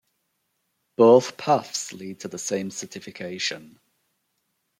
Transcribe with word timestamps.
Both 0.95 1.37
paths 1.37 1.93
lead 1.93 2.21
to 2.21 2.27
the 2.27 2.39
same 2.39 2.71
certification. 2.71 3.79